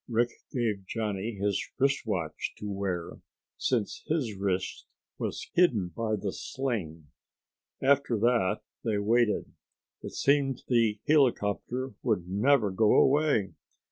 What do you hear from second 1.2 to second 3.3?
his wrist watch to wear,